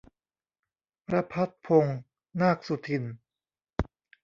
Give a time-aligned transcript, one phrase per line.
[1.13, 1.99] รภัสพงษ์
[2.41, 3.03] นาคสุทิน